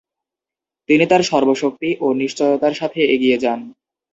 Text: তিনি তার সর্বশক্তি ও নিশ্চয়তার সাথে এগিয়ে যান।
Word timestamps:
তিনি 0.89 1.05
তার 1.07 1.21
সর্বশক্তি 1.23 1.89
ও 2.01 2.17
নিশ্চয়তার 2.21 2.73
সাথে 2.73 2.99
এগিয়ে 3.15 3.37
যান। 3.43 3.59